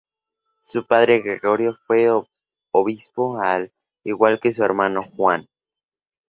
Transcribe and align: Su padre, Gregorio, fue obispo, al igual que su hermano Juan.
Su 0.61 0.87
padre, 0.87 1.19
Gregorio, 1.21 1.77
fue 1.85 2.09
obispo, 2.71 3.37
al 3.39 3.71
igual 4.03 4.39
que 4.39 4.51
su 4.51 4.63
hermano 4.63 5.03
Juan. 5.03 5.47